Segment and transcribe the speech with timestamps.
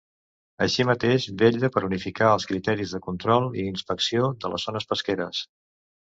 [0.65, 5.43] Així mateix vetlla per unificar els criteris de control i inspecció de les zones pesqueres.